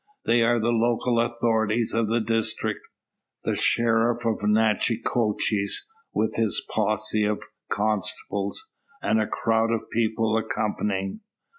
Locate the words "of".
1.93-2.07, 4.25-4.41, 7.23-7.43, 9.71-9.87